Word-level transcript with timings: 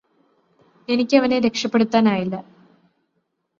എനിക്കവനെ 0.87 1.39
രക്ഷപ്പെടുത്താനായില്ല 1.39 2.35